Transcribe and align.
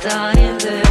dying 0.00 0.56
there. 0.58 0.89